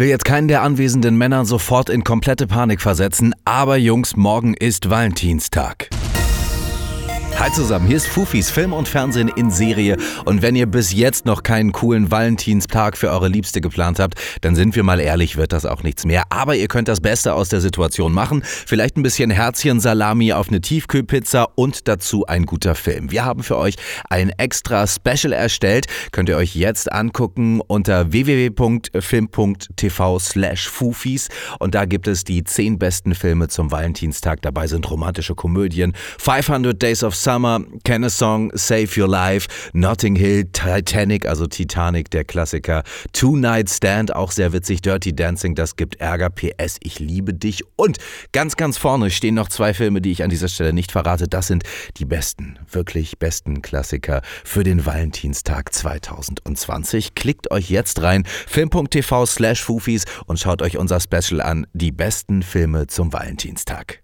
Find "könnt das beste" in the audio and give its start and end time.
16.68-17.32